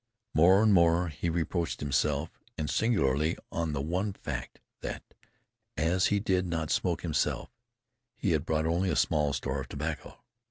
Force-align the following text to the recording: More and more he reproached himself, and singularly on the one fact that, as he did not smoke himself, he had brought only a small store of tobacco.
More 0.33 0.63
and 0.63 0.73
more 0.73 1.09
he 1.09 1.29
reproached 1.29 1.79
himself, 1.79 2.31
and 2.57 2.71
singularly 2.71 3.37
on 3.51 3.73
the 3.73 3.83
one 3.83 4.13
fact 4.13 4.59
that, 4.81 5.03
as 5.77 6.07
he 6.07 6.19
did 6.19 6.47
not 6.47 6.71
smoke 6.71 7.03
himself, 7.03 7.51
he 8.15 8.31
had 8.31 8.43
brought 8.43 8.65
only 8.65 8.89
a 8.89 8.95
small 8.95 9.31
store 9.31 9.61
of 9.61 9.67
tobacco. 9.67 10.23